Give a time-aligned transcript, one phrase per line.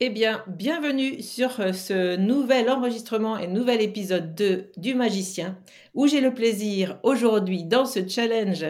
[0.00, 5.56] Eh bien, bienvenue sur euh, ce nouvel enregistrement et nouvel épisode 2 du Magicien,
[5.94, 8.64] où j'ai le plaisir aujourd'hui dans ce challenge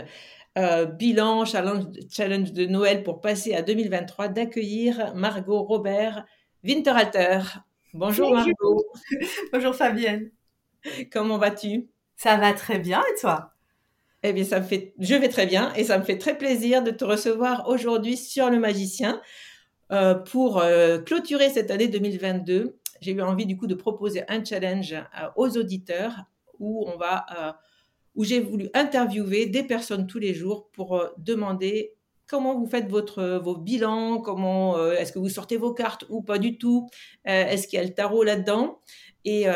[0.58, 6.26] euh, bilan, challenge, challenge de Noël pour passer à 2023, d'accueillir Margot Robert
[6.62, 7.40] Winterhalter.
[7.94, 8.84] Bonjour Margot.
[9.52, 10.30] Bonjour Fabienne.
[11.10, 11.88] Comment vas-tu?
[12.16, 13.54] Ça va très bien et toi?
[14.22, 16.82] Eh bien, ça me fait, je vais très bien et ça me fait très plaisir
[16.82, 19.22] de te recevoir aujourd'hui sur le Magicien.
[19.94, 24.44] Euh, pour euh, clôturer cette année 2022, j'ai eu envie du coup de proposer un
[24.44, 26.24] challenge euh, aux auditeurs
[26.58, 27.58] où on va,
[28.14, 31.94] où j'ai voulu interviewer des personnes tous les jours pour demander
[32.28, 36.38] comment vous faites votre vos bilans, comment est-ce que vous sortez vos cartes ou pas
[36.38, 36.88] du tout,
[37.24, 38.78] est-ce qu'il y a le tarot là-dedans?
[39.24, 39.46] Et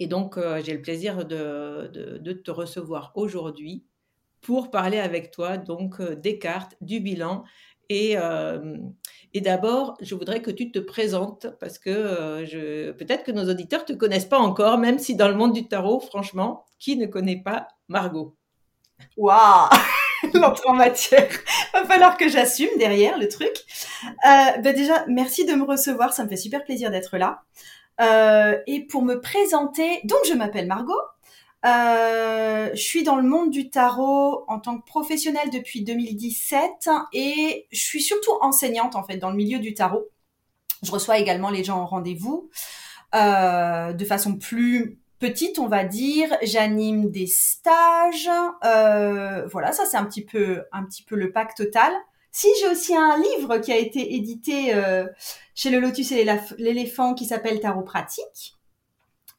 [0.00, 3.84] et donc j'ai le plaisir de, de, de te recevoir aujourd'hui
[4.40, 7.44] pour parler avec toi donc des cartes, du bilan
[7.88, 8.76] et, euh,
[9.32, 13.80] et d'abord, je voudrais que tu te présentes parce que euh, peut-être que nos auditeurs
[13.88, 17.06] ne te connaissent pas encore, même si dans le monde du tarot, franchement, qui ne
[17.06, 18.36] connaît pas Margot?
[19.16, 19.68] Waouh
[20.34, 21.28] L'entrée en matière.
[21.72, 23.54] Va falloir que j'assume derrière le truc.
[24.04, 26.14] Euh, ben déjà, merci de me recevoir.
[26.14, 27.42] Ça me fait super plaisir d'être là.
[28.66, 30.94] Et pour me présenter, donc je m'appelle Margot.
[31.64, 37.66] Euh, je suis dans le monde du tarot en tant que professionnelle depuis 2017 et
[37.72, 40.06] je suis surtout enseignante en fait dans le milieu du tarot.
[40.82, 42.50] Je reçois également les gens en rendez-vous
[43.14, 46.36] euh, de façon plus petite, on va dire.
[46.42, 48.28] J'anime des stages.
[48.64, 51.92] Euh, voilà, ça c'est un petit peu un petit peu le pack total.
[52.30, 54.74] Si j'ai aussi un livre qui a été édité
[55.54, 56.26] chez le Lotus et
[56.58, 58.56] l'éléphant qui s'appelle Tarot pratique.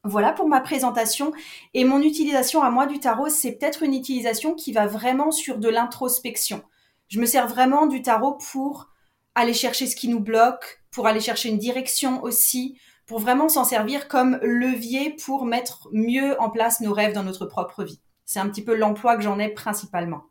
[0.06, 1.32] Voilà pour ma présentation.
[1.74, 5.58] Et mon utilisation à moi du tarot, c'est peut-être une utilisation qui va vraiment sur
[5.58, 6.62] de l'introspection.
[7.08, 8.90] Je me sers vraiment du tarot pour
[9.34, 13.64] aller chercher ce qui nous bloque, pour aller chercher une direction aussi, pour vraiment s'en
[13.64, 18.00] servir comme levier pour mettre mieux en place nos rêves dans notre propre vie.
[18.24, 20.24] C'est un petit peu l'emploi que j'en ai principalement.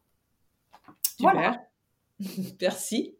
[1.19, 1.61] Voilà.
[2.61, 3.15] Merci.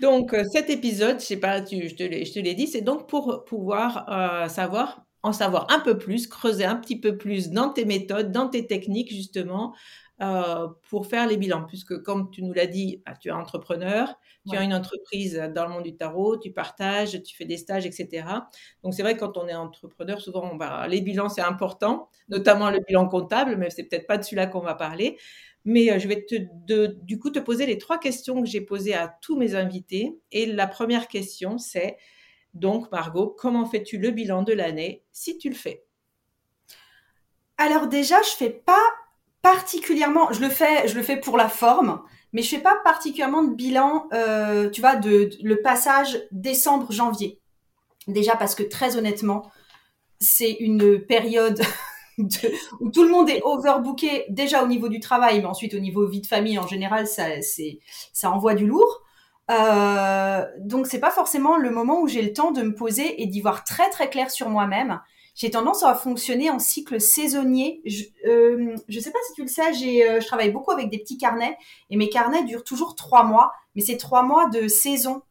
[0.00, 4.08] Donc, euh, cet épisode, je sais pas, je te l'ai dit, c'est donc pour pouvoir
[4.10, 8.32] euh, savoir en savoir un peu plus, creuser un petit peu plus dans tes méthodes,
[8.32, 9.74] dans tes techniques justement,
[10.20, 11.64] euh, pour faire les bilans.
[11.64, 14.08] Puisque comme tu nous l'as dit, ah, tu es entrepreneur,
[14.48, 17.86] tu as une entreprise dans le monde du tarot, tu partages, tu fais des stages,
[17.86, 18.24] etc.
[18.82, 22.08] Donc c'est vrai que quand on est entrepreneur, souvent on va, les bilans c'est important,
[22.28, 25.18] notamment le bilan comptable, mais c'est peut-être pas de celui-là qu'on va parler.
[25.64, 26.36] Mais euh, je vais te,
[26.66, 30.18] de, du coup te poser les trois questions que j'ai posées à tous mes invités.
[30.32, 31.96] Et la première question, c'est
[32.54, 35.84] donc, Margot, comment fais-tu le bilan de l'année si tu le fais?
[37.56, 38.82] Alors déjà, je fais pas
[39.40, 42.02] particulièrement, je le fais, je le fais pour la forme,
[42.32, 47.40] mais je fais pas particulièrement de bilan, euh, tu vois, de, le passage décembre-janvier.
[48.06, 49.50] Déjà parce que très honnêtement,
[50.20, 51.60] c'est une période
[52.18, 56.06] où tout le monde est overbooké déjà au niveau du travail, mais ensuite au niveau
[56.06, 57.26] vie de famille en général, ça,
[58.12, 59.02] ça envoie du lourd.
[59.52, 63.26] Euh, donc c'est pas forcément le moment où j'ai le temps de me poser et
[63.26, 65.00] d'y voir très très clair sur moi-même.
[65.34, 67.82] J'ai tendance à fonctionner en cycle saisonnier.
[67.86, 70.90] Je, euh, je sais pas si tu le sais, j'ai, euh, je travaille beaucoup avec
[70.90, 71.56] des petits carnets
[71.90, 75.22] et mes carnets durent toujours trois mois, mais c'est trois mois de saison.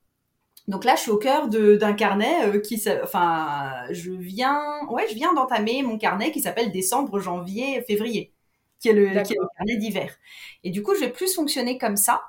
[0.67, 5.15] Donc là, je suis au cœur d'un carnet euh, qui, enfin, je viens, ouais, je
[5.15, 8.33] viens d'entamer mon carnet qui s'appelle décembre, janvier, février,
[8.79, 10.15] qui est le, qui est le carnet d'hiver.
[10.63, 12.21] Et du coup, je vais plus fonctionner comme ça.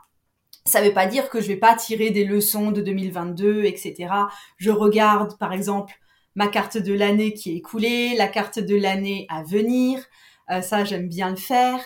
[0.64, 4.14] Ça veut pas dire que je vais pas tirer des leçons de 2022, etc.
[4.56, 5.94] Je regarde, par exemple,
[6.34, 10.04] ma carte de l'année qui est écoulée, la carte de l'année à venir.
[10.50, 11.80] Euh, ça, j'aime bien le faire.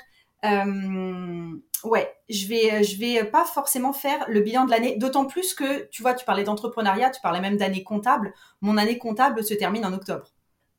[0.45, 5.55] Euh, ouais, je vais, je vais pas forcément faire le bilan de l'année, d'autant plus
[5.55, 8.35] que, tu vois, tu parlais d'entrepreneuriat, tu parlais même d'année comptable.
[8.61, 10.27] Mon année comptable se termine en octobre.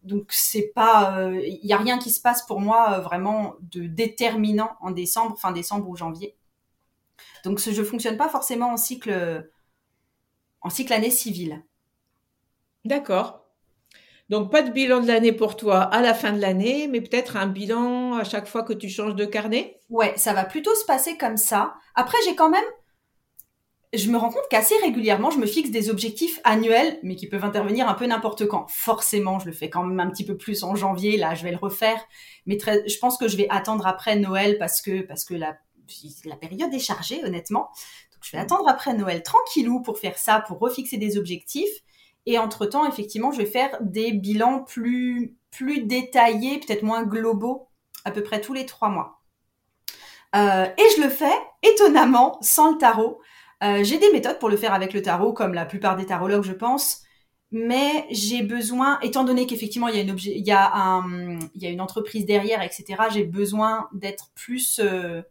[0.07, 3.55] Donc c'est pas, il euh, y a rien qui se passe pour moi euh, vraiment
[3.61, 6.36] de déterminant en décembre, fin décembre ou janvier.
[7.43, 9.49] Donc je fonctionne pas forcément en cycle,
[10.61, 11.63] en cycle année civile.
[12.85, 13.43] D'accord.
[14.29, 17.37] Donc, pas de bilan de l'année pour toi à la fin de l'année, mais peut-être
[17.37, 19.79] un bilan à chaque fois que tu changes de carnet?
[19.89, 21.75] Ouais, ça va plutôt se passer comme ça.
[21.95, 22.63] Après, j'ai quand même.
[23.93, 27.45] Je me rends compte qu'assez régulièrement, je me fixe des objectifs annuels, mais qui peuvent
[27.45, 28.67] intervenir un peu n'importe quand.
[28.69, 31.15] Forcément, je le fais quand même un petit peu plus en janvier.
[31.15, 32.03] Là, je vais le refaire.
[32.45, 32.85] Mais très...
[32.87, 35.55] je pense que je vais attendre après Noël parce que, parce que la...
[36.25, 37.69] la période est chargée, honnêtement.
[38.13, 41.83] Donc, je vais attendre après Noël tranquillou pour faire ça, pour refixer des objectifs.
[42.25, 47.69] Et entre-temps, effectivement, je vais faire des bilans plus, plus détaillés, peut-être moins globaux,
[48.05, 49.21] à peu près tous les trois mois.
[50.35, 53.21] Euh, et je le fais, étonnamment, sans le tarot.
[53.63, 56.43] Euh, j'ai des méthodes pour le faire avec le tarot, comme la plupart des tarologues,
[56.43, 57.01] je pense.
[57.51, 61.39] Mais j'ai besoin, étant donné qu'effectivement il y a une objet, il y a un,
[61.55, 63.03] il y a une entreprise derrière, etc.
[63.09, 65.21] J'ai besoin d'être plus euh,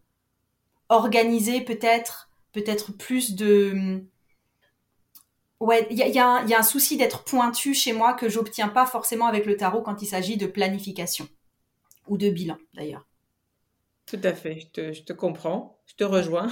[0.89, 4.03] organisé, peut-être, peut-être plus de,
[5.59, 8.29] Ouais, il y a, y, a y a, un souci d'être pointu chez moi que
[8.29, 11.27] j'obtiens pas forcément avec le tarot quand il s'agit de planification
[12.09, 13.07] ou de bilan d'ailleurs.
[14.05, 16.47] Tout à fait, je te, je te, comprends, je te rejoins.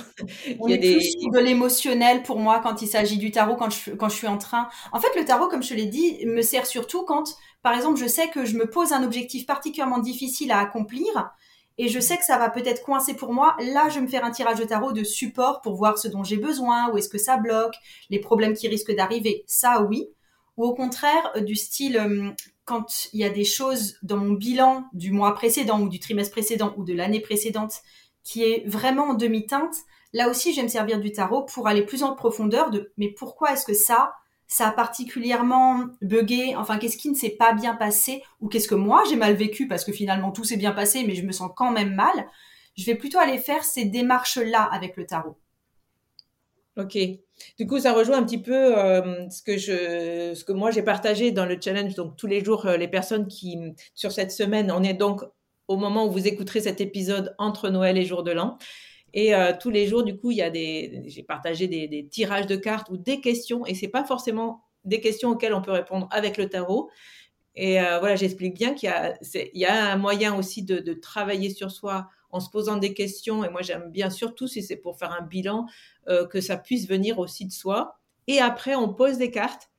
[0.46, 0.96] il y a des...
[0.96, 4.26] plus de l'émotionnel pour moi quand il s'agit du tarot, quand je, quand je suis
[4.26, 4.68] en train.
[4.90, 8.00] En fait, le tarot, comme je te l'ai dit, me sert surtout quand, par exemple,
[8.00, 11.30] je sais que je me pose un objectif particulièrement difficile à accomplir
[11.76, 14.24] et je sais que ça va peut-être coincer pour moi, là, je vais me faire
[14.24, 17.18] un tirage de tarot de support pour voir ce dont j'ai besoin, où est-ce que
[17.18, 17.74] ça bloque,
[18.10, 19.44] les problèmes qui risquent d'arriver.
[19.46, 20.08] Ça, oui.
[20.56, 22.30] Ou au contraire, euh, du style, euh,
[22.64, 26.32] quand il y a des choses dans mon bilan du mois précédent ou du trimestre
[26.32, 27.82] précédent ou de l'année précédente
[28.22, 29.74] qui est vraiment en demi-teinte,
[30.12, 33.08] là aussi, je vais me servir du tarot pour aller plus en profondeur de, mais
[33.08, 34.14] pourquoi est-ce que ça,
[34.46, 38.74] ça a particulièrement bugué, enfin qu'est-ce qui ne s'est pas bien passé, ou qu'est-ce que
[38.74, 41.50] moi j'ai mal vécu parce que finalement tout s'est bien passé mais je me sens
[41.56, 42.26] quand même mal,
[42.76, 45.38] je vais plutôt aller faire ces démarches-là avec le tarot.
[46.76, 46.98] Ok.
[47.58, 50.82] Du coup, ça rejoint un petit peu euh, ce que je, ce que moi j'ai
[50.82, 51.94] partagé dans le challenge.
[51.94, 53.58] Donc tous les jours, euh, les personnes qui
[53.94, 55.22] sur cette semaine, on est donc
[55.68, 58.58] au moment où vous écouterez cet épisode entre Noël et Jour de l'An.
[59.14, 62.48] Et euh, tous les jours, du coup, il y a des, j'ai partagé des, tirages
[62.48, 66.08] de cartes ou des questions, et c'est pas forcément des questions auxquelles on peut répondre
[66.10, 66.90] avec le tarot.
[67.54, 68.92] Et euh, voilà, j'explique bien qu'il
[69.54, 73.44] y y a un moyen aussi de, travailler sur soi en se posant des questions.
[73.44, 75.66] Et moi, j'aime bien surtout si c'est pour faire un bilan,
[76.08, 78.00] euh, que ça puisse venir aussi de soi.
[78.26, 79.70] Et après, on pose des cartes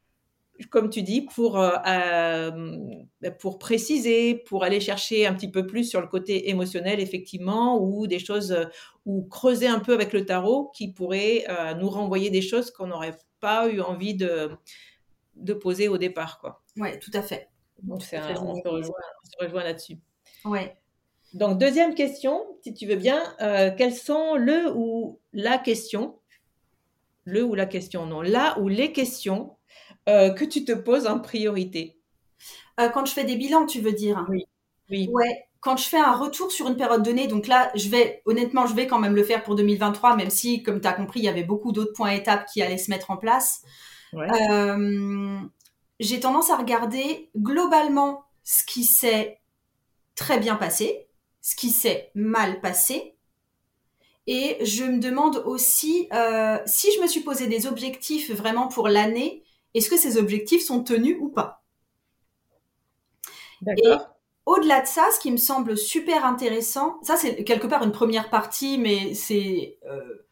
[0.70, 5.84] comme tu dis, pour, euh, euh, pour préciser, pour aller chercher un petit peu plus
[5.84, 8.66] sur le côté émotionnel, effectivement, ou des choses, euh,
[9.06, 11.46] ou creuser un peu avec le tarot qui pourrait
[11.80, 14.50] nous renvoyer des choses qu'on n'aurait pas eu envie de,
[15.36, 16.42] de poser au départ.
[16.78, 17.50] Ouais, tout à fait.
[17.84, 18.16] Donc, on, se
[19.40, 20.00] rejoint, là-dessus.
[20.44, 20.76] Ouais.
[21.34, 23.22] Donc, deuxième question, si tu veux bien,
[23.78, 26.16] quels sont le ou la question,
[27.26, 29.55] le ou la question, non, là ou les questions
[30.08, 31.98] euh, que tu te poses en priorité
[32.80, 34.46] euh, Quand je fais des bilans, tu veux dire Oui.
[34.90, 35.10] oui.
[35.12, 35.46] Ouais.
[35.60, 38.76] Quand je fais un retour sur une période donnée, donc là, je vais, honnêtement, je
[38.76, 41.30] vais quand même le faire pour 2023, même si, comme tu as compris, il y
[41.30, 43.64] avait beaucoup d'autres points étapes qui allaient se mettre en place.
[44.14, 45.40] Euh,
[46.00, 49.40] j'ai tendance à regarder globalement ce qui s'est
[50.14, 51.08] très bien passé,
[51.42, 53.16] ce qui s'est mal passé,
[54.28, 56.08] et je me demande aussi
[56.68, 59.45] si je me suis posé des objectifs vraiment pour l'année,
[59.76, 61.64] est-ce que ces objectifs sont tenus ou pas?
[63.62, 64.10] D'accord.
[64.46, 68.30] Au-delà de ça, ce qui me semble super intéressant, ça c'est quelque part une première
[68.30, 70.28] partie, mais c'est euh,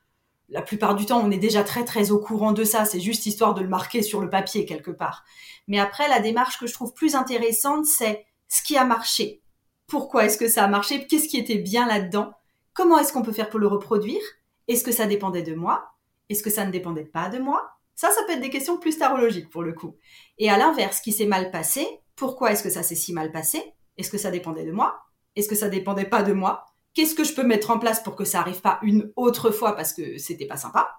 [0.50, 2.86] la plupart du temps on est déjà très très au courant de ça.
[2.86, 5.24] C'est juste histoire de le marquer sur le papier quelque part.
[5.68, 9.42] Mais après, la démarche que je trouve plus intéressante, c'est ce qui a marché.
[9.88, 12.34] pourquoi est-ce que ça a marché, qu'est-ce qui était bien là-dedans,
[12.74, 14.22] comment est-ce qu'on peut faire pour le reproduire,
[14.68, 15.94] est-ce que ça dépendait de moi,
[16.30, 17.78] est-ce que ça ne dépendait pas de moi?
[17.96, 19.96] Ça, ça peut être des questions plus tarologiques pour le coup.
[20.38, 23.74] Et à l'inverse, qui s'est mal passé, pourquoi est-ce que ça s'est si mal passé?
[23.98, 25.00] Est-ce que ça dépendait de moi?
[25.36, 26.66] Est-ce que ça dépendait pas de moi?
[26.94, 29.76] Qu'est-ce que je peux mettre en place pour que ça arrive pas une autre fois
[29.76, 30.90] parce que c'était pas sympa?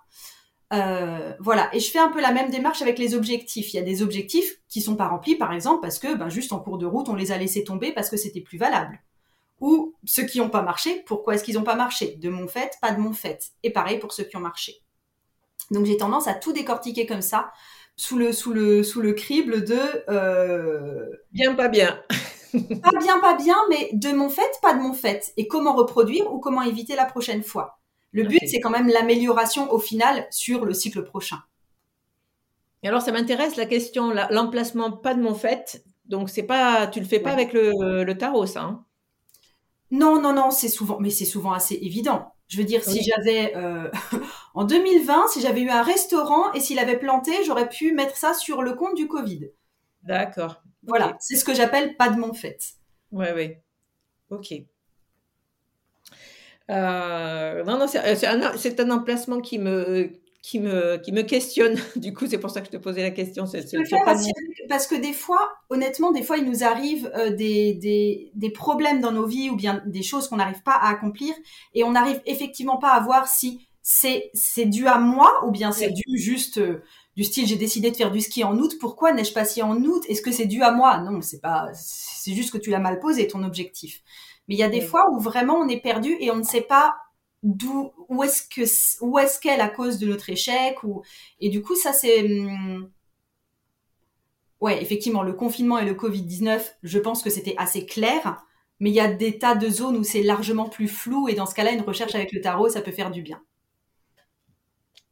[0.73, 3.73] Euh, voilà, et je fais un peu la même démarche avec les objectifs.
[3.73, 6.53] Il y a des objectifs qui sont pas remplis, par exemple, parce que ben, juste
[6.53, 9.01] en cours de route, on les a laissés tomber parce que c'était plus valable.
[9.61, 12.17] Ou ceux qui n'ont pas marché, pourquoi est-ce qu'ils n'ont pas marché?
[12.17, 13.53] De mon fait, pas de mon fait.
[13.63, 14.84] Et pareil pour ceux qui ont marché.
[15.71, 17.53] Donc j'ai tendance à tout décortiquer comme ça,
[17.97, 19.79] sous le, sous le, sous le crible de...
[20.09, 21.09] Euh...
[21.33, 22.01] Bien, pas bien.
[22.53, 25.33] pas bien, pas bien, mais de mon fait, pas de mon fait.
[25.37, 27.79] Et comment reproduire ou comment éviter la prochaine fois?
[28.13, 31.39] Le but, c'est quand même l'amélioration au final sur le cycle prochain.
[32.85, 35.85] Et alors, ça m'intéresse la question, l'emplacement pas de mon fait.
[36.05, 38.85] Donc, c'est pas, tu le fais pas avec le, tarot, ça hein?
[39.91, 42.35] Non, non, non, c'est souvent, mais c'est souvent assez évident.
[42.47, 43.91] Je veux dire, si j'avais euh,
[44.55, 48.35] en 2020, si j'avais eu un restaurant et s'il avait planté, j'aurais pu mettre ça
[48.35, 49.51] sur le compte du Covid.
[50.05, 50.63] D'accord.
[50.87, 52.59] Voilà, c'est ce que j'appelle pas de mon fait.
[53.11, 53.55] Oui, oui.
[54.31, 54.53] Ok.
[56.71, 61.77] Euh, non, non, c'est un, emplacement qui me, qui me, qui me questionne.
[61.97, 63.45] Du coup, c'est pour ça que je te posais la question.
[64.69, 69.01] Parce que des fois, honnêtement, des fois, il nous arrive euh, des, des, des, problèmes
[69.01, 71.35] dans nos vies ou bien des choses qu'on n'arrive pas à accomplir
[71.75, 75.71] et on n'arrive effectivement pas à voir si c'est, c'est dû à moi ou bien
[75.71, 76.83] c'est dû juste euh,
[77.17, 78.77] du style j'ai décidé de faire du ski en août.
[78.81, 80.03] Pourquoi n'ai-je pas ski en août?
[80.09, 80.99] Est-ce que c'est dû à moi?
[81.01, 81.69] Non, c'est pas.
[81.75, 84.03] C'est juste que tu l'as mal posé ton objectif.
[84.49, 86.63] Mais il y a des fois où vraiment on est perdu et on ne sait
[86.63, 86.97] pas
[87.43, 88.63] d'où où est-ce que
[89.05, 91.03] où est-ce qu'est la cause de notre échec ou
[91.41, 92.91] et du coup ça c'est hum,
[94.61, 98.43] ouais effectivement le confinement et le Covid 19 je pense que c'était assez clair
[98.81, 101.47] mais il y a des tas de zones où c'est largement plus flou et dans
[101.47, 103.43] ce cas-là une recherche avec le tarot ça peut faire du bien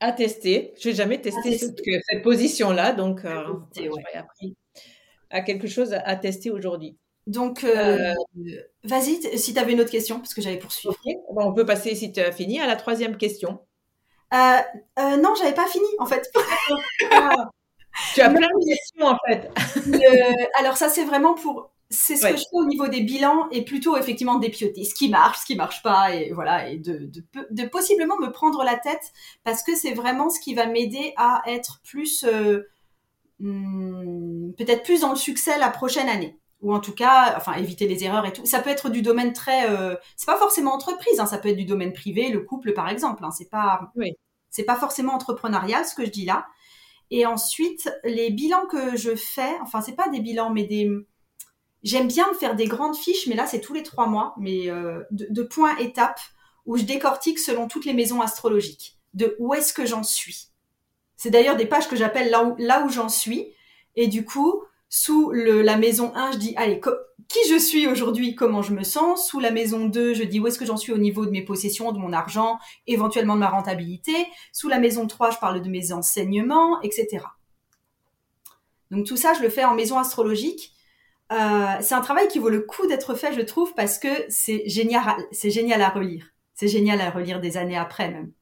[0.03, 3.45] à tester je n'ai jamais testé cette, position là donc euh,
[3.75, 4.57] j'ai appris
[5.31, 8.15] à quelque chose à tester aujourd'hui donc, euh,
[8.85, 10.97] vas-y, si tu avais une autre question, parce que j'allais poursuivre.
[11.29, 13.61] on peut passer, si tu as fini, à la troisième question.
[14.35, 14.59] Euh,
[14.99, 16.29] euh, non, j'avais pas fini, en fait.
[18.15, 19.51] tu as plein de questions, en fait.
[20.59, 21.72] alors, ça, c'est vraiment pour.
[21.93, 25.09] C'est ce que je fais au niveau des bilans et plutôt effectivement dépioter ce qui
[25.09, 27.11] marche, ce qui marche pas et voilà et de,
[27.51, 29.13] de, possiblement me prendre la tête
[29.45, 32.25] parce que c'est vraiment ce qui va m'aider à être plus
[33.41, 37.89] hmm, peut-être plus dans le succès la prochaine année ou en tout cas, enfin, éviter
[37.89, 38.47] les erreurs et tout.
[38.47, 41.57] Ça peut être du domaine très, euh, c'est pas forcément entreprise, hein, ça peut être
[41.57, 43.25] du domaine privé, le couple par exemple.
[43.25, 44.13] Hein, c'est pas, oui.
[44.49, 46.47] c'est pas forcément entrepreneurial ce que je dis là.
[47.11, 50.89] Et ensuite, les bilans que je fais, enfin, c'est pas des bilans, mais des,
[51.83, 54.71] j'aime bien me faire des grandes fiches, mais là c'est tous les trois mois, mais
[54.71, 56.21] euh, de, points étapes
[56.67, 60.49] où je décortique selon toutes les maisons astrologiques, de où est-ce que j'en suis?
[61.17, 63.53] C'est d'ailleurs des pages que j'appelle là où, là où j'en suis.
[63.95, 66.81] Et du coup, sous la maison 1, je dis, allez,
[67.29, 69.29] qui je suis aujourd'hui, comment je me sens?
[69.29, 71.43] Sous la maison 2, je dis où est-ce que j'en suis au niveau de mes
[71.43, 74.13] possessions, de mon argent, éventuellement de ma rentabilité?
[74.53, 77.25] Sous la maison 3, je parle de mes enseignements, etc.
[78.91, 80.73] Donc tout ça, je le fais en maison astrologique.
[81.33, 84.69] Euh, c'est un travail qui vaut le coup d'être fait, je trouve, parce que c'est
[84.69, 86.27] génial, c'est génial à relire.
[86.55, 88.33] C'est génial à relire des années après même.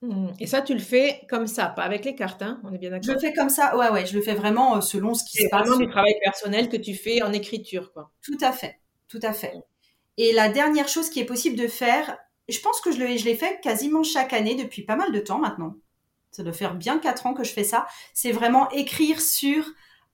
[0.00, 0.32] Mmh.
[0.40, 2.90] Et ça, tu le fais comme ça, pas avec les cartes, hein on est bien
[2.90, 5.22] d'accord Je le fais comme ça, ouais, ouais, je le fais vraiment euh, selon ce
[5.24, 5.62] qui se passe.
[5.62, 8.10] C'est vraiment du travail personnel que tu fais en écriture, quoi.
[8.22, 9.54] Tout à fait, tout à fait.
[10.16, 13.60] Et la dernière chose qui est possible de faire, je pense que je l'ai fait
[13.62, 15.76] quasiment chaque année depuis pas mal de temps maintenant.
[16.32, 17.86] Ça doit faire bien quatre ans que je fais ça.
[18.14, 19.64] C'est vraiment écrire sur,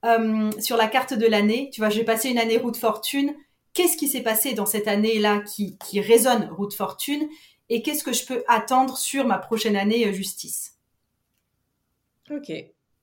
[0.05, 1.69] euh, sur la carte de l'année.
[1.73, 3.33] Tu vois, j'ai passé une année route fortune.
[3.73, 7.27] Qu'est-ce qui s'est passé dans cette année-là qui, qui résonne route fortune?
[7.69, 10.77] Et qu'est-ce que je peux attendre sur ma prochaine année euh, justice?
[12.31, 12.51] Ok,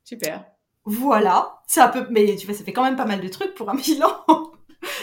[0.05, 0.45] super.
[0.85, 3.69] Voilà, ça peut, mais tu vois, ça fait quand même pas mal de trucs pour
[3.69, 4.25] un bilan.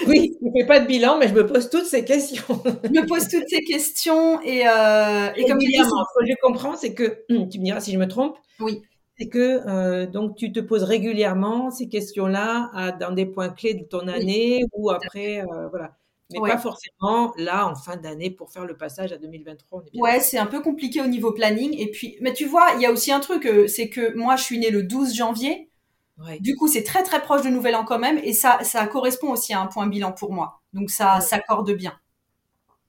[0.08, 2.44] oui, je ne fais pas de bilan, mais je me pose toutes ces questions.
[2.84, 6.94] je me pose toutes ces questions et, euh, et, comme ce que je comprends, c'est
[6.94, 8.38] que tu me diras si je me trompe.
[8.60, 8.82] Oui.
[9.17, 13.84] C'est que euh, donc tu te poses régulièrement ces questions-là dans des points clés de
[13.84, 15.96] ton année ou après, voilà
[16.41, 19.84] mais pas forcément là en fin d'année pour faire le passage à 2023.
[19.96, 21.75] ouais, c'est un peu compliqué au niveau planning.
[21.77, 24.36] Et puis, mais tu vois, il y a aussi un truc, euh, c'est que moi,
[24.36, 25.70] je suis née le 12 janvier.
[26.39, 29.32] Du coup, c'est très très proche de Nouvel An quand même, et ça, ça correspond
[29.32, 30.62] aussi à un point bilan pour moi.
[30.72, 32.00] Donc ça s'accorde bien.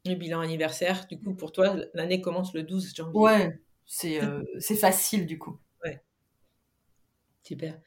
[0.04, 3.18] Le bilan anniversaire, du coup, pour toi, l'année commence le 12 janvier.
[3.18, 5.58] Ouais, c'est euh, c'est facile du coup.
[7.44, 7.78] Super.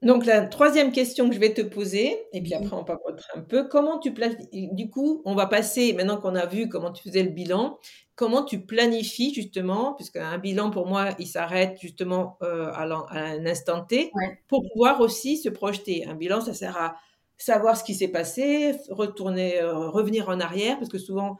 [0.00, 3.40] Donc, la troisième question que je vais te poser, et puis après, on papotera un
[3.40, 3.66] peu.
[3.66, 7.24] Comment tu planifies Du coup, on va passer, maintenant qu'on a vu comment tu faisais
[7.24, 7.78] le bilan,
[8.14, 13.84] comment tu planifies justement, puisqu'un bilan pour moi, il s'arrête justement euh, à, un instant
[13.84, 14.12] T,
[14.46, 16.06] pour pouvoir aussi se projeter.
[16.06, 16.94] Un bilan, ça sert à
[17.36, 21.38] savoir ce qui s'est passé, retourner, euh, revenir en arrière, parce que souvent,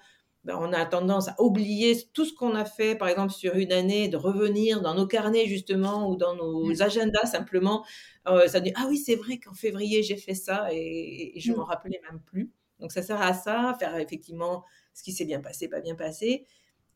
[0.49, 3.71] ben, on a tendance à oublier tout ce qu'on a fait, par exemple, sur une
[3.71, 6.81] année, de revenir dans nos carnets, justement, ou dans nos mmh.
[6.81, 7.85] agendas, simplement.
[8.29, 11.55] Euh, ça dit, ah oui, c'est vrai qu'en février, j'ai fait ça, et, je ne
[11.55, 11.59] mmh.
[11.59, 12.51] m'en rappelais même plus.
[12.81, 14.65] Donc, ça sert à ça, faire effectivement
[14.95, 16.47] ce qui s'est bien passé, pas bien passé.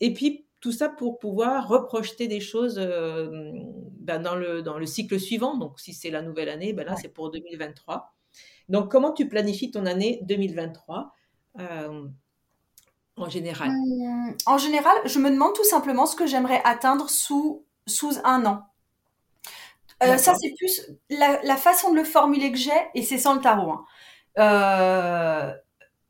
[0.01, 3.53] Et puis, tout ça pour pouvoir reprojeter des choses euh,
[4.01, 5.59] ben, dans, le, dans le cycle suivant.
[5.59, 8.15] Donc, si c'est la nouvelle année, ben là, c'est pour 2023.
[8.71, 11.13] Donc, comment tu planifies ton année 2023
[13.17, 13.71] en général?
[13.71, 18.45] Hum, En général, je me demande tout simplement ce que j'aimerais atteindre sous, sous un
[18.47, 18.63] an.
[20.03, 23.41] Euh, ça, c'est plus la, façon de le formuler que j'ai, et c'est sans le
[23.41, 23.71] tarot.
[23.71, 23.85] Hein.
[24.39, 25.55] Euh,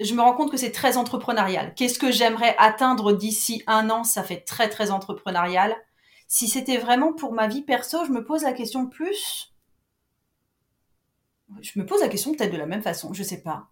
[0.00, 1.74] je me rends compte que c'est très entrepreneurial.
[1.74, 4.04] Qu'est-ce que j'aimerais atteindre d'ici un an?
[4.04, 5.76] Ça fait très, très entrepreneurial.
[6.26, 9.54] Si c'était vraiment pour ma vie perso, je me pose la question plus.
[11.60, 13.68] Je me pose la question peut-être de la même façon, je sais pas.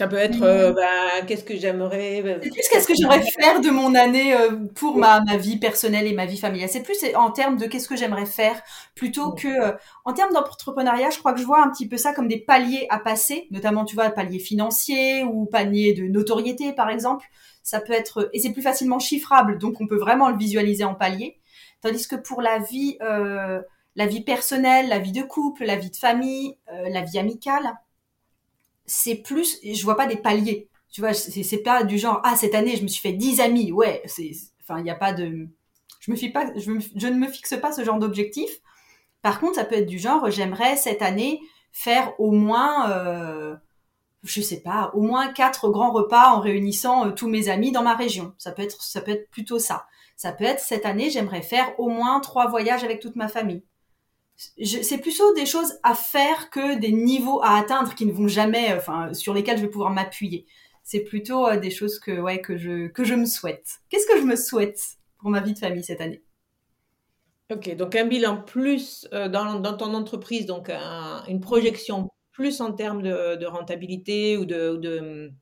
[0.00, 2.22] Ça peut être, euh, bah, qu'est-ce que j'aimerais.
[2.24, 5.58] Euh, c'est plus qu'est-ce que j'aimerais faire de mon année euh, pour ma, ma, vie
[5.58, 6.70] personnelle et ma vie familiale.
[6.70, 8.62] C'est plus en termes de qu'est-ce que j'aimerais faire
[8.94, 9.76] plutôt que
[10.06, 11.10] en termes d'entrepreneuriat.
[11.10, 13.84] Je crois que je vois un petit peu ça comme des paliers à passer, notamment
[13.84, 17.26] tu vois palier financier ou palier de notoriété par exemple.
[17.62, 20.94] Ça peut être et c'est plus facilement chiffrable, donc on peut vraiment le visualiser en
[20.94, 21.36] palier.
[21.82, 25.96] Tandis que pour la vie, la vie personnelle, la vie de couple, la vie de
[25.96, 26.56] famille,
[26.88, 27.74] la vie amicale
[28.86, 30.68] c'est plus, je vois pas des paliers.
[30.90, 33.70] Tu vois, c'est pas du genre, ah, cette année, je me suis fait 10 amis.
[33.70, 34.32] Ouais, c'est,
[34.62, 35.48] enfin, il n'y a pas de,
[36.00, 38.50] je me fixe pas, je, ne me fixe pas ce genre d'objectif.
[39.22, 41.40] Par contre, ça peut être du genre, j'aimerais cette année
[41.72, 43.54] faire au moins, euh,
[44.24, 47.82] je sais pas, au moins quatre grands repas en réunissant euh, tous mes amis dans
[47.82, 48.34] ma région.
[48.38, 49.86] Ça peut être, ça peut être plutôt ça.
[50.16, 53.62] Ça peut être cette année, j'aimerais faire au moins trois voyages avec toute ma famille
[54.64, 58.72] c'est plutôt des choses à faire que des niveaux à atteindre qui ne vont jamais,
[58.74, 60.46] enfin, sur lesquels je vais pouvoir m'appuyer.
[60.82, 63.80] C'est plutôt euh, des choses que, ouais, que je, que je me souhaite.
[63.90, 64.80] Qu'est-ce que je me souhaite
[65.18, 66.22] pour ma vie de famille cette année?
[67.52, 70.70] Ok, donc un bilan plus euh, dans, ton entreprise, donc
[71.28, 75.32] une projection plus en termes de, rentabilité ou de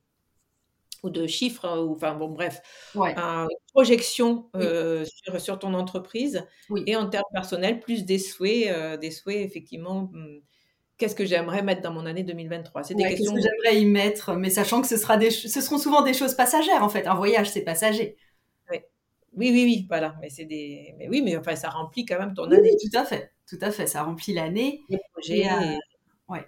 [1.27, 2.61] chiffres, hein, ou enfin bon, bref,
[2.95, 5.05] une projection euh,
[5.37, 6.45] sur, ton entreprise
[6.85, 10.09] et en termes personnels, plus des souhaits, euh, des souhaits effectivement.
[10.13, 10.39] Hmm,
[10.97, 13.33] qu'est-ce que j'aimerais mettre dans mon année 2023 C'est des questions.
[13.33, 16.13] Qu'est-ce que j'aimerais y mettre, mais sachant que ce sera des, ce seront souvent des
[16.13, 17.07] choses passagères en fait.
[17.07, 18.17] Un voyage, c'est passager.
[18.69, 18.77] Oui.
[19.33, 20.15] oui, oui, oui, voilà.
[20.21, 22.75] Mais c'est des, mais oui, mais enfin, ça remplit quand même ton année.
[22.81, 23.87] tout à fait, tout à fait.
[23.87, 24.81] Ça remplit l'année.
[24.89, 25.49] Les projets.
[25.49, 25.77] Euh,
[26.27, 26.45] ouais.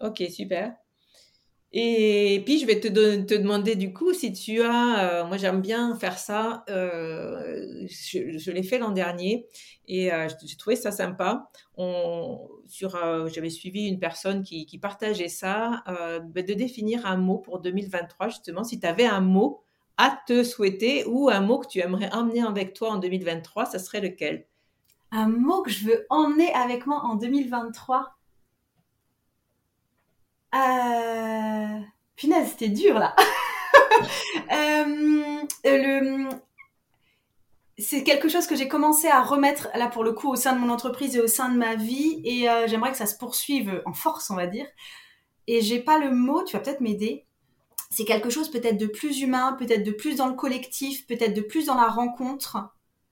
[0.00, 0.74] Ok, super.
[1.72, 5.60] Et puis, je vais te, te, demander du coup si tu as, euh, moi j'aime
[5.60, 9.46] bien faire ça, euh, je, l'ai fait l'an dernier
[9.86, 11.50] et euh, j'ai trouvé ça sympa.
[11.76, 18.28] J'avais suivi une personne qui, qui partageait ça, bah, de définir un mot pour 2023
[18.28, 19.60] justement, si tu avais un mot
[19.98, 23.78] à te souhaiter ou un mot que tu aimerais emmener avec toi en 2023, ça
[23.78, 24.46] serait lequel?
[25.10, 28.17] Un mot que je veux emmener avec moi en 2023
[30.54, 31.80] euh...
[32.16, 33.14] Punaise, c'était dur là.
[34.52, 36.28] Euh, le...
[37.78, 40.60] C'est quelque chose que j'ai commencé à remettre là pour le coup au sein de
[40.60, 43.82] mon entreprise et au sein de ma vie et euh, j'aimerais que ça se poursuive
[43.86, 44.66] en force, on va dire.
[45.48, 47.26] Et j'ai pas le mot, tu vas peut-être m'aider.
[47.90, 51.40] C'est quelque chose peut-être de plus humain, peut-être de plus dans le collectif, peut-être de
[51.40, 52.58] plus dans la rencontre.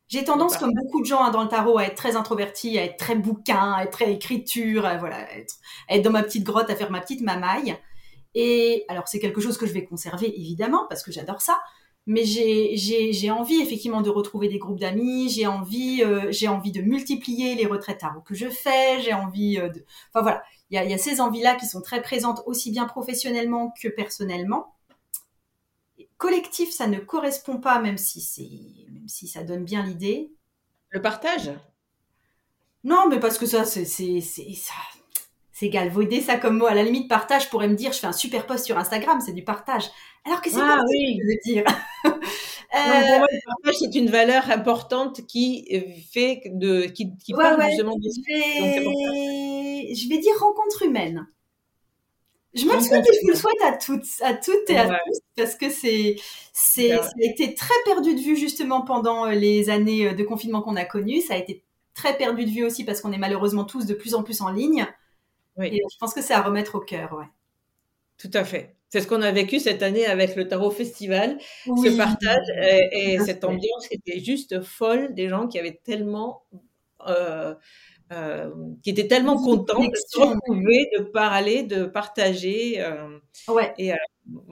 [0.08, 2.84] J'ai tendance, comme beaucoup de gens hein, dans le tarot, à être très introverti, à
[2.84, 5.54] être très bouquin, à être très écriture, à, voilà, être,
[5.88, 7.76] être dans ma petite grotte, à faire ma petite mamaille.
[8.34, 11.58] Et alors, c'est quelque chose que je vais conserver, évidemment, parce que j'adore ça.
[12.06, 15.28] Mais j'ai envie, effectivement, de retrouver des groupes d'amis.
[15.28, 19.00] J'ai envie, euh, j'ai envie de multiplier les retraites tarot que je fais.
[19.00, 19.84] J'ai envie euh, de...
[20.12, 20.42] Enfin, voilà.
[20.70, 23.88] Il y a, y a ces envies-là qui sont très présentes, aussi bien professionnellement que
[23.88, 24.76] personnellement
[26.16, 30.30] collectif, ça ne correspond pas, même si c'est, si ça donne bien l'idée.
[30.90, 31.50] Le partage?
[32.84, 34.74] Non, mais parce que ça, c'est, c'est, ça,
[35.52, 36.66] c'est galvaudé ça comme mot.
[36.66, 39.32] À la limite, partage pourrait me dire, je fais un super post sur Instagram, c'est
[39.32, 39.84] du partage.
[40.24, 41.14] Alors que c'est ah, pas oui.
[41.14, 41.64] ce que je veux dire.
[42.74, 45.66] Euh, pour moi, le partage, c'est une valeur importante qui
[46.12, 48.02] fait de, qui, qui parle justement de...
[48.02, 49.94] Je vais...
[49.94, 51.26] je vais dire rencontre humaine.
[52.56, 55.20] Je me souhaite et je vous le souhaite à toutes, à toutes et à tous,
[55.36, 56.16] parce que c'est,
[56.52, 60.22] c'est, ça a été très perdu de vue justement pendant euh, les années euh, de
[60.22, 61.20] confinement qu'on a connues.
[61.20, 61.62] Ça a été
[61.94, 64.50] très perdu de vue aussi parce qu'on est malheureusement tous de plus en plus en
[64.50, 64.86] ligne.
[65.56, 65.68] Oui.
[65.68, 67.26] Et je pense que c'est à remettre au cœur, ouais.
[68.18, 68.76] Tout à fait.
[68.88, 72.46] C'est ce qu'on a vécu cette année avec le Tarot Festival, ce partage
[72.92, 76.44] et, cette ambiance qui était juste folle, des gens qui avaient tellement,
[77.08, 77.54] euh,
[78.12, 78.50] euh,
[78.82, 82.80] qui étaient tellement contents de se retrouver, de parler, de partager.
[82.80, 83.72] Euh, ouais.
[83.78, 83.92] Et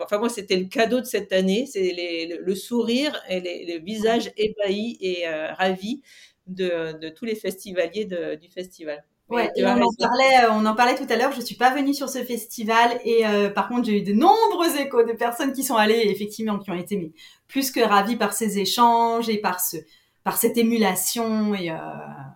[0.01, 1.93] enfin moi c'était le cadeau de cette année, c'est
[2.41, 6.03] le sourire et les, le visage ébahis et ravis
[6.47, 9.05] de, de, tous les festivaliers de, du festival.
[9.31, 11.33] Ouais, on en, parlait, euh, on en parlait tout à l'heure.
[11.33, 14.77] Je suis pas venue sur ce festival et euh, par contre j'ai eu de nombreux
[14.79, 17.11] échos de personnes qui sont allées et effectivement qui ont été mais,
[17.49, 19.79] plus que ravies par ces échanges et par ce,
[20.25, 21.77] par cette émulation et euh,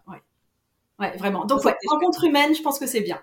[0.07, 0.23] ouais,
[0.99, 1.45] ouais vraiment.
[1.45, 3.21] Donc ouais, rencontre humaine, je pense que c'est bien.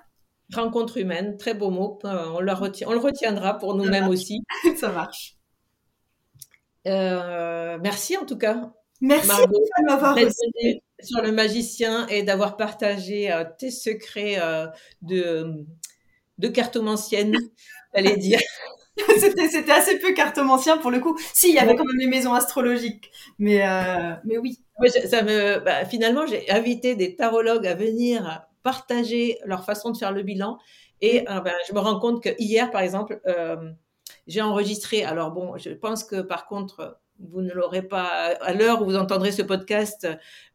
[0.54, 2.00] Rencontre humaine, très beau mot.
[2.04, 4.44] on, le retient, on le retiendra pour nous-mêmes aussi.
[4.78, 5.38] Ça marche.
[6.86, 8.72] merci en tout cas.
[9.02, 14.68] Merci de m'avoir reçu sur le magicien et d'avoir partagé euh, tes secrets euh,
[15.02, 15.66] de,
[16.38, 17.36] de cartomancienne,
[17.96, 18.40] j'allais dire.
[19.20, 21.18] c'était, assez peu cartomancien pour le coup.
[21.34, 23.12] Si, il y avait quand même les maisons astrologiques.
[23.38, 24.65] Mais, euh, mais oui.
[25.10, 30.12] Ça me, bah, finalement, j'ai invité des tarologues à venir partager leur façon de faire
[30.12, 30.58] le bilan.
[31.02, 33.20] Et ben, je me rends compte que hier, par exemple,
[34.28, 35.04] j'ai enregistré.
[35.04, 38.98] Alors bon, je pense que par contre, vous ne l'aurez pas à l'heure où vous
[38.98, 40.08] entendrez ce podcast.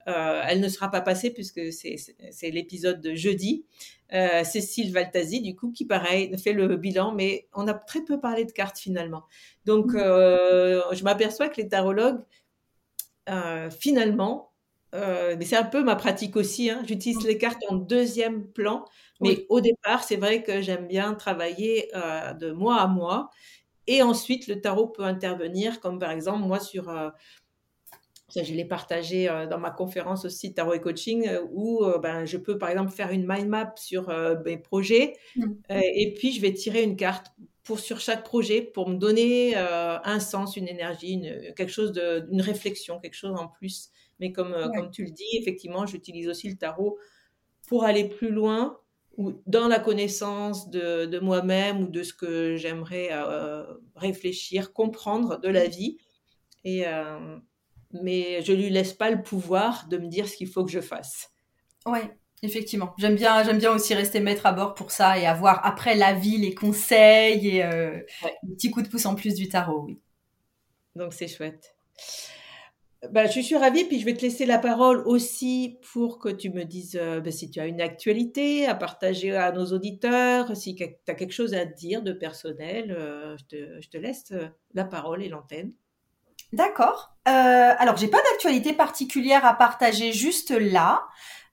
[0.08, 3.64] Euh, elle ne sera pas passée puisque c'est l'épisode de jeudi.
[4.12, 8.18] Euh, Cécile Valtasi, du coup, qui pareil fait le bilan, mais on a très peu
[8.20, 9.24] parlé de cartes finalement.
[9.66, 12.20] Donc, euh, je m'aperçois que les tarologues,
[13.78, 14.52] finalement,
[14.92, 16.70] mais c'est un peu ma pratique aussi.
[16.70, 18.84] Hein, j'utilise les cartes en deuxième plan,
[19.20, 23.30] mais au départ, c'est vrai que j'aime bien travailler de mois à mois
[23.90, 26.88] et ensuite, le tarot peut intervenir, comme par exemple, moi, sur.
[26.88, 27.10] Euh,
[28.36, 32.36] je l'ai partagé euh, dans ma conférence aussi Tarot et Coaching, euh, où ben, je
[32.36, 35.44] peux par exemple faire une mind map sur mes projets, mmh.
[35.70, 37.32] et puis je vais tirer une carte
[37.70, 42.26] pour sur chaque projet pour me donner un sens, une énergie, une, quelque chose de,
[42.32, 43.90] une réflexion, quelque chose en plus.
[44.18, 46.98] Mais comme, comme tu le dis, effectivement, j'utilise aussi le tarot
[47.68, 48.76] pour aller plus loin
[49.16, 55.48] ou dans la connaissance de, moi-même ou de ce que j'aimerais euh, réfléchir, comprendre de
[55.48, 55.98] la vie.
[56.64, 57.38] Et, euh,
[57.92, 60.80] mais je lui laisse pas le pouvoir de me dire ce qu'il faut que je
[60.80, 61.30] fasse.
[61.86, 62.00] Oui,
[62.42, 62.94] effectivement.
[62.98, 66.38] J'aime bien, j'aime bien aussi rester maître à bord pour ça et avoir après l'avis,
[66.38, 69.84] les conseils et euh, un petit coup de pouce en plus du tarot.
[69.86, 70.00] Oui.
[70.96, 71.74] Donc c'est chouette.
[73.08, 76.50] Bah, je suis ravie, puis je vais te laisser la parole aussi pour que tu
[76.50, 80.74] me dises euh, bah, si tu as une actualité à partager à nos auditeurs, si
[80.74, 84.48] tu as quelque chose à dire de personnel, euh, je, te, je, te, laisse euh,
[84.74, 85.72] la parole et l'antenne.
[86.52, 87.14] D'accord.
[87.24, 91.02] alors, j'ai pas d'actualité particulière à partager juste là.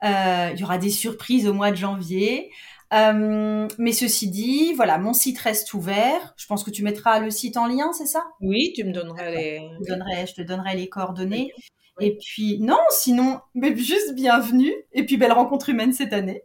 [0.03, 2.51] Il y aura des surprises au mois de janvier.
[2.93, 6.33] Euh, mais ceci dit, voilà, mon site reste ouvert.
[6.37, 8.25] Je pense que tu mettras le site en lien, c'est ça?
[8.39, 9.69] Oui, tu me donneras les.
[9.79, 11.51] Je te donnerai, je te donnerai les coordonnées.
[11.99, 14.73] Et puis, non, sinon, mais juste bienvenue.
[14.93, 16.43] Et puis, belle rencontre humaine cette année.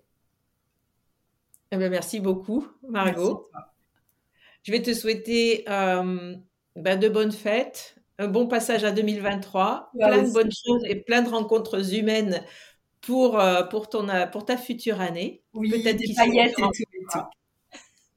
[1.71, 3.47] Eh bien, merci beaucoup, Margot.
[4.62, 6.35] je vais te souhaiter euh,
[6.77, 11.22] ben, de bonnes fêtes, un bon passage à 2023, plein de bonnes choses et plein
[11.22, 12.42] de rencontres humaines
[13.01, 15.42] pour, euh, pour, ton, euh, pour ta future année.
[15.55, 16.62] Oui, Peut-être des paillettes et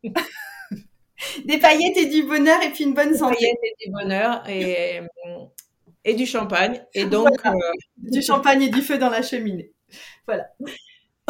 [0.03, 0.13] tout.
[1.45, 3.35] des paillettes et du bonheur et puis une bonne santé.
[3.39, 5.01] Des paillettes et du bonheur et,
[6.05, 6.81] et du champagne.
[6.93, 7.51] Et donc, euh,
[7.97, 9.71] du champagne et du feu dans la cheminée.
[10.25, 10.47] Voilà.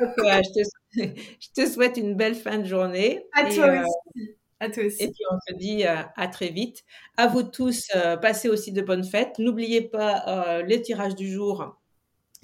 [0.00, 1.08] je, te,
[1.40, 3.24] je, te, souhaite une belle fin de journée.
[3.32, 4.35] À toi aussi.
[4.60, 5.02] À toi aussi.
[5.02, 6.82] Et puis on se dit à très vite.
[7.16, 7.88] À vous tous,
[8.22, 9.38] passez aussi de bonnes fêtes.
[9.38, 11.76] N'oubliez pas le tirage du jour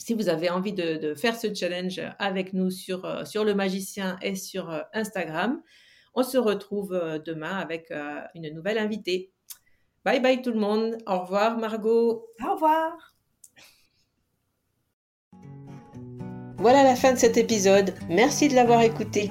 [0.03, 4.19] si vous avez envie de, faire ce challenge avec nous sur, euh, sur le magicien
[4.23, 5.61] et sur euh, Instagram,
[6.15, 7.93] on se retrouve euh, demain avec
[8.35, 9.31] une nouvelle invitée.
[10.05, 10.99] Bye bye tout le monde.
[11.07, 12.27] Au revoir Margot.
[12.45, 13.15] Au revoir.
[16.59, 17.95] Voilà la fin de cet épisode.
[18.09, 19.31] Merci de l'avoir écouté.